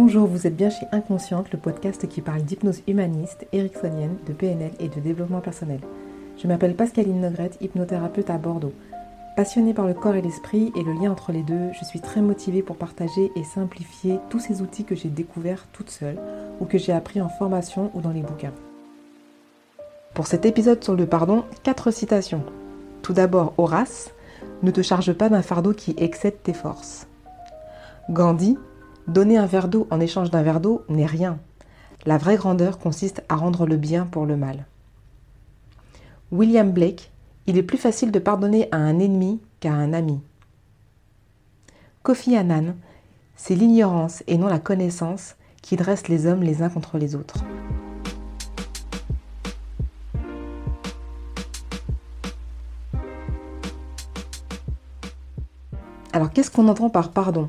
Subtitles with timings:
[0.00, 4.70] Bonjour, vous êtes bien chez Inconsciente, le podcast qui parle d'hypnose humaniste, ericksonienne, de PNL
[4.78, 5.80] et de développement personnel.
[6.40, 8.72] Je m'appelle Pascaline Nogrette, hypnothérapeute à Bordeaux.
[9.34, 12.20] Passionnée par le corps et l'esprit et le lien entre les deux, je suis très
[12.20, 16.20] motivée pour partager et simplifier tous ces outils que j'ai découverts toute seule
[16.60, 18.54] ou que j'ai appris en formation ou dans les bouquins.
[20.14, 22.44] Pour cet épisode sur le pardon, quatre citations.
[23.02, 24.14] Tout d'abord, Horace,
[24.62, 27.08] ne te charge pas d'un fardeau qui excède tes forces.
[28.10, 28.56] Gandhi,
[29.08, 31.38] donner un verre d'eau en échange d'un verre d'eau n'est rien.
[32.06, 34.66] La vraie grandeur consiste à rendre le bien pour le mal.
[36.30, 37.10] William Blake,
[37.46, 40.20] il est plus facile de pardonner à un ennemi qu'à un ami.
[42.02, 42.76] Kofi Annan,
[43.34, 47.44] c'est l'ignorance et non la connaissance qui dresse les hommes les uns contre les autres.
[56.12, 57.48] Alors qu'est-ce qu'on entend par pardon?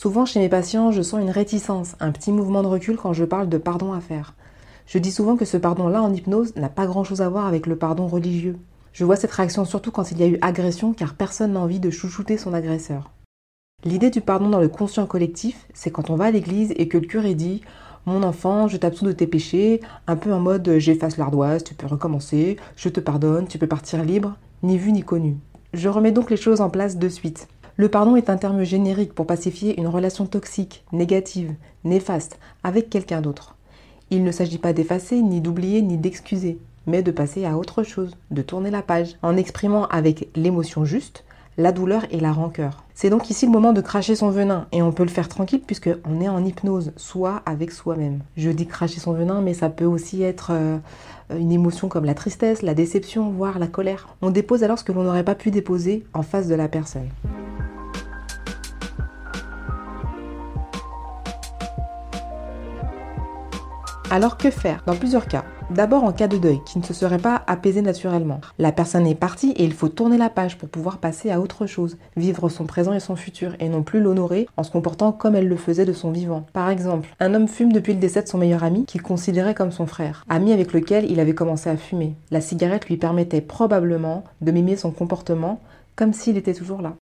[0.00, 3.26] Souvent chez mes patients, je sens une réticence, un petit mouvement de recul quand je
[3.26, 4.32] parle de pardon à faire.
[4.86, 7.76] Je dis souvent que ce pardon-là en hypnose n'a pas grand-chose à voir avec le
[7.76, 8.56] pardon religieux.
[8.94, 11.80] Je vois cette réaction surtout quand il y a eu agression car personne n'a envie
[11.80, 13.10] de chouchouter son agresseur.
[13.84, 16.96] L'idée du pardon dans le conscient collectif, c'est quand on va à l'église et que
[16.96, 17.60] le curé dit
[18.06, 21.86] Mon enfant, je t'absous de tes péchés, un peu en mode j'efface l'ardoise, tu peux
[21.86, 25.36] recommencer, je te pardonne, tu peux partir libre, ni vu ni connu.
[25.74, 27.48] Je remets donc les choses en place de suite.
[27.76, 31.54] Le pardon est un terme générique pour pacifier une relation toxique, négative,
[31.84, 33.56] néfaste avec quelqu'un d'autre.
[34.10, 38.16] Il ne s'agit pas d'effacer, ni d'oublier, ni d'excuser, mais de passer à autre chose,
[38.30, 41.24] de tourner la page, en exprimant avec l'émotion juste
[41.56, 42.84] la douleur et la rancœur.
[42.94, 45.60] C'est donc ici le moment de cracher son venin, et on peut le faire tranquille
[45.60, 48.20] puisqu'on est en hypnose, soit avec soi-même.
[48.36, 50.78] Je dis cracher son venin, mais ça peut aussi être euh,
[51.38, 54.08] une émotion comme la tristesse, la déception, voire la colère.
[54.22, 57.08] On dépose alors ce que l'on n'aurait pas pu déposer en face de la personne.
[64.12, 65.44] Alors que faire Dans plusieurs cas.
[65.70, 68.40] D'abord en cas de deuil qui ne se serait pas apaisé naturellement.
[68.58, 71.66] La personne est partie et il faut tourner la page pour pouvoir passer à autre
[71.66, 75.36] chose, vivre son présent et son futur et non plus l'honorer en se comportant comme
[75.36, 76.44] elle le faisait de son vivant.
[76.52, 79.70] Par exemple, un homme fume depuis le décès de son meilleur ami qu'il considérait comme
[79.70, 82.16] son frère, ami avec lequel il avait commencé à fumer.
[82.32, 85.60] La cigarette lui permettait probablement de mimer son comportement
[85.94, 86.96] comme s'il était toujours là.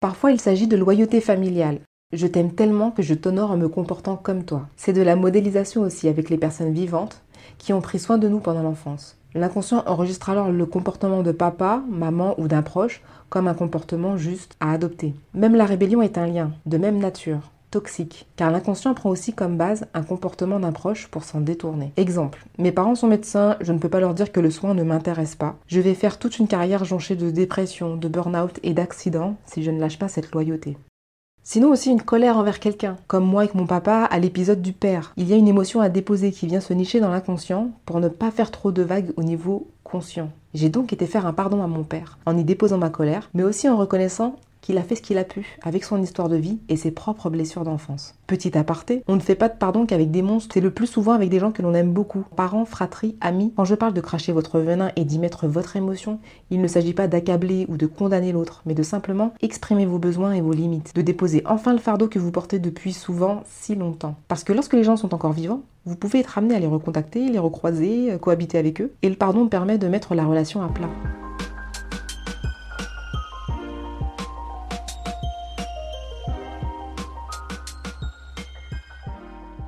[0.00, 1.78] Parfois, il s'agit de loyauté familiale.
[2.14, 4.68] Je t'aime tellement que je t'honore en me comportant comme toi.
[4.76, 7.20] C'est de la modélisation aussi avec les personnes vivantes
[7.58, 9.18] qui ont pris soin de nous pendant l'enfance.
[9.34, 14.54] L'inconscient enregistre alors le comportement de papa, maman ou d'un proche comme un comportement juste
[14.60, 15.12] à adopter.
[15.34, 19.56] Même la rébellion est un lien, de même nature, toxique, car l'inconscient prend aussi comme
[19.56, 21.92] base un comportement d'un proche pour s'en détourner.
[21.96, 24.84] Exemple, mes parents sont médecins, je ne peux pas leur dire que le soin ne
[24.84, 25.56] m'intéresse pas.
[25.66, 29.72] Je vais faire toute une carrière jonchée de dépression, de burn-out et d'accidents si je
[29.72, 30.76] ne lâche pas cette loyauté.
[31.46, 35.12] Sinon aussi une colère envers quelqu'un, comme moi avec mon papa à l'épisode du père.
[35.18, 38.08] Il y a une émotion à déposer qui vient se nicher dans l'inconscient pour ne
[38.08, 40.30] pas faire trop de vagues au niveau conscient.
[40.54, 43.42] J'ai donc été faire un pardon à mon père, en y déposant ma colère, mais
[43.42, 46.58] aussi en reconnaissant qu'il a fait ce qu'il a pu avec son histoire de vie
[46.70, 48.14] et ses propres blessures d'enfance.
[48.26, 51.12] Petit aparté, on ne fait pas de pardon qu'avec des monstres, c'est le plus souvent
[51.12, 53.52] avec des gens que l'on aime beaucoup, parents, fratries, amis.
[53.56, 56.18] Quand je parle de cracher votre venin et d'y mettre votre émotion,
[56.50, 60.32] il ne s'agit pas d'accabler ou de condamner l'autre, mais de simplement exprimer vos besoins
[60.32, 64.16] et vos limites, de déposer enfin le fardeau que vous portez depuis souvent si longtemps.
[64.28, 67.28] Parce que lorsque les gens sont encore vivants, vous pouvez être amené à les recontacter,
[67.28, 70.88] les recroiser, cohabiter avec eux, et le pardon permet de mettre la relation à plat.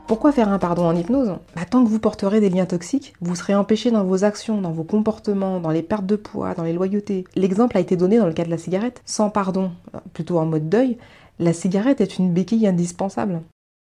[0.07, 3.35] Pourquoi faire un pardon en hypnose bah, Tant que vous porterez des liens toxiques, vous
[3.35, 6.73] serez empêché dans vos actions, dans vos comportements, dans les pertes de poids, dans les
[6.73, 7.25] loyautés.
[7.35, 9.03] L'exemple a été donné dans le cas de la cigarette.
[9.05, 9.73] Sans pardon,
[10.13, 10.97] plutôt en mode deuil,
[11.41, 13.43] la cigarette est une béquille indispensable.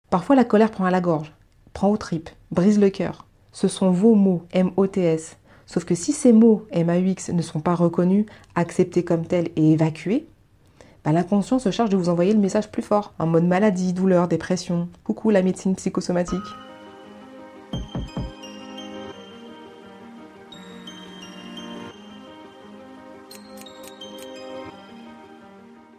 [0.09, 1.33] Parfois la colère prend à la gorge,
[1.73, 3.27] prend aux tripes, brise le cœur.
[3.51, 5.37] Ce sont vos mots, M-O-T-S.
[5.67, 8.25] Sauf que si ces mots, M-A-U-X, ne sont pas reconnus,
[8.55, 10.25] acceptés comme tels et évacués,
[11.07, 14.27] bah, l'inconscient se charge de vous envoyer le message plus fort, en mode maladie, douleur,
[14.27, 14.89] dépression.
[15.05, 16.41] Coucou la médecine psychosomatique.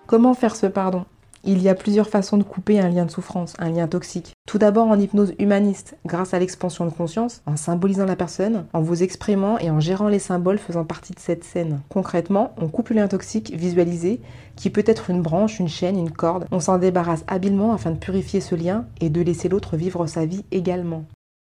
[0.07, 1.07] Comment faire ce pardon?
[1.45, 4.33] Il y a plusieurs façons de couper un lien de souffrance, un lien toxique.
[4.47, 8.81] Tout d'abord en hypnose humaniste, grâce à l'expansion de conscience, en symbolisant la personne, en
[8.81, 11.81] vous exprimant et en gérant les symboles faisant partie de cette scène.
[11.89, 14.21] Concrètement, on coupe le lien toxique visualisé,
[14.57, 16.47] qui peut être une branche, une chaîne, une corde.
[16.51, 20.27] On s'en débarrasse habilement afin de purifier ce lien et de laisser l'autre vivre sa
[20.27, 21.05] vie également.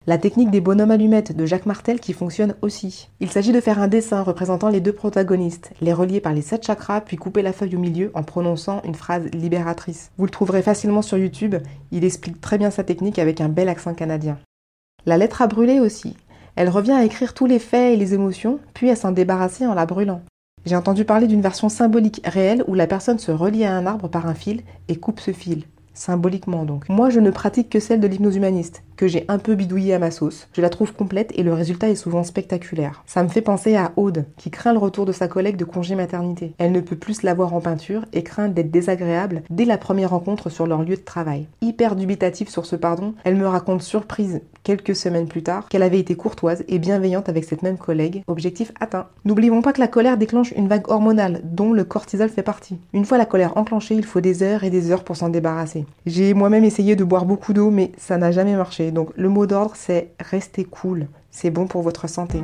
[0.09, 3.11] La technique des bonhommes allumettes de Jacques Martel qui fonctionne aussi.
[3.21, 6.65] Il s'agit de faire un dessin représentant les deux protagonistes, les relier par les sept
[6.65, 10.11] chakras, puis couper la feuille au milieu en prononçant une phrase libératrice.
[10.17, 11.57] Vous le trouverez facilement sur YouTube,
[11.93, 14.39] il explique très bien sa technique avec un bel accent canadien.
[15.05, 16.17] La lettre à brûler aussi.
[16.57, 19.75] Elle revient à écrire tous les faits et les émotions, puis à s'en débarrasser en
[19.75, 20.23] la brûlant.
[20.65, 24.09] J'ai entendu parler d'une version symbolique réelle où la personne se relie à un arbre
[24.09, 25.65] par un fil et coupe ce fil
[25.99, 26.89] symboliquement donc.
[26.89, 29.99] Moi, je ne pratique que celle de l'hypnose humaniste, que j'ai un peu bidouillée à
[29.99, 30.49] ma sauce.
[30.53, 33.05] Je la trouve complète et le résultat est souvent spectaculaire.
[33.07, 35.95] Ça me fait penser à Aude, qui craint le retour de sa collègue de congé
[35.95, 36.53] maternité.
[36.59, 40.11] Elle ne peut plus la voir en peinture et craint d'être désagréable dès la première
[40.11, 41.47] rencontre sur leur lieu de travail.
[41.63, 45.99] Hyper dubitative sur ce pardon, elle me raconte surprise quelques semaines plus tard qu'elle avait
[45.99, 48.23] été courtoise et bienveillante avec cette même collègue.
[48.27, 49.07] Objectif atteint.
[49.25, 52.79] N'oublions pas que la colère déclenche une vague hormonale dont le cortisol fait partie.
[52.93, 55.87] Une fois la colère enclenchée, il faut des heures et des heures pour s'en débarrasser.
[56.05, 58.88] J'ai moi-même essayé de boire beaucoup d'eau, mais ça n'a jamais marché.
[58.93, 61.09] Donc le mot d'ordre, c'est rester cool.
[61.31, 62.43] C'est bon pour votre santé.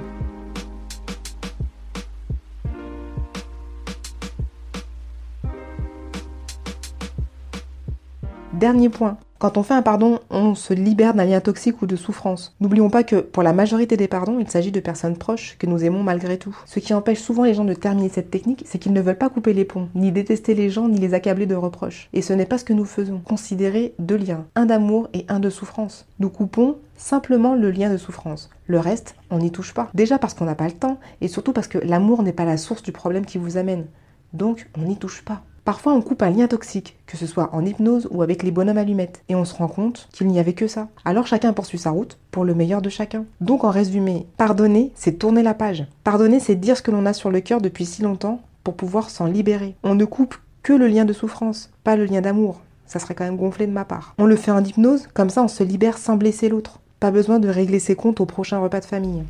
[8.59, 11.97] Dernier point, quand on fait un pardon, on se libère d'un lien toxique ou de
[11.97, 12.55] souffrance.
[12.61, 15.83] N'oublions pas que pour la majorité des pardons, il s'agit de personnes proches que nous
[15.85, 16.57] aimons malgré tout.
[16.65, 19.29] Ce qui empêche souvent les gens de terminer cette technique, c'est qu'ils ne veulent pas
[19.29, 22.09] couper les ponts, ni détester les gens, ni les accabler de reproches.
[22.13, 23.21] Et ce n'est pas ce que nous faisons.
[23.25, 26.07] Considérer deux liens, un d'amour et un de souffrance.
[26.21, 28.51] Nous coupons simplement le lien de souffrance.
[28.67, 29.91] Le reste, on n'y touche pas.
[29.95, 32.57] Déjà parce qu'on n'a pas le temps, et surtout parce que l'amour n'est pas la
[32.57, 33.87] source du problème qui vous amène.
[34.33, 35.43] Donc, on n'y touche pas.
[35.65, 38.77] Parfois, on coupe un lien toxique, que ce soit en hypnose ou avec les bonhommes
[38.77, 40.89] allumettes, et on se rend compte qu'il n'y avait que ça.
[41.07, 43.25] Alors chacun poursuit sa route pour le meilleur de chacun.
[43.41, 45.87] Donc en résumé, pardonner, c'est tourner la page.
[46.05, 49.09] Pardonner, c'est dire ce que l'on a sur le cœur depuis si longtemps pour pouvoir
[49.09, 49.75] s'en libérer.
[49.83, 52.61] On ne coupe que le lien de souffrance, pas le lien d'amour.
[52.87, 54.15] Ça serait quand même gonflé de ma part.
[54.19, 56.81] On le fait en hypnose, comme ça on se libère sans blesser l'autre.
[57.01, 59.23] Pas besoin de régler ses comptes au prochain repas de famille.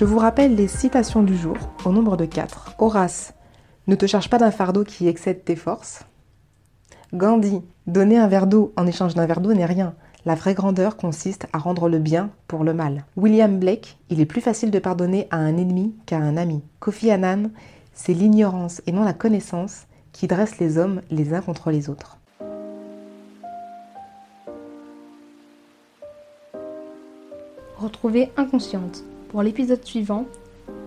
[0.00, 2.76] Je vous rappelle les citations du jour, au nombre de 4.
[2.78, 3.34] Horace,
[3.86, 6.06] ne te charge pas d'un fardeau qui excède tes forces.
[7.12, 9.92] Gandhi, donner un verre d'eau en échange d'un verre d'eau n'est rien.
[10.24, 13.04] La vraie grandeur consiste à rendre le bien pour le mal.
[13.18, 16.62] William Blake, il est plus facile de pardonner à un ennemi qu'à un ami.
[16.78, 17.50] Kofi Annan,
[17.92, 19.82] c'est l'ignorance et non la connaissance
[20.12, 22.16] qui dresse les hommes les uns contre les autres.
[27.76, 30.26] Retrouvez Inconsciente pour l'épisode suivant.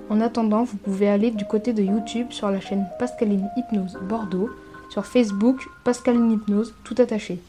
[0.09, 4.49] En attendant, vous pouvez aller du côté de YouTube sur la chaîne Pascaline Hypnose Bordeaux,
[4.89, 7.39] sur Facebook Pascaline Hypnose tout attaché.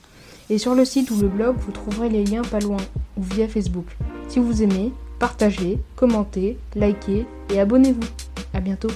[0.50, 2.80] Et sur le site ou le blog, vous trouverez les liens pas loin
[3.16, 3.86] ou via Facebook.
[4.28, 8.08] Si vous aimez, partagez, commentez, likez et abonnez-vous.
[8.52, 8.90] A bientôt